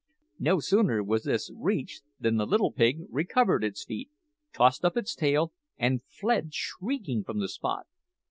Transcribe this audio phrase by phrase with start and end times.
[0.39, 4.09] No sooner was this reached than the little pig recovered its feet,
[4.51, 7.85] tossed up its tail, and fled shrieking from the spot.